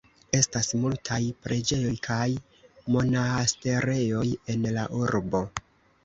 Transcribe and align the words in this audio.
Estas 0.35 0.67
multaj 0.83 1.17
preĝejoj 1.47 1.91
kaj 2.07 2.23
monaasterejoj 2.95 4.23
en 4.55 4.65
la 4.79 4.87
urbo. 5.01 5.43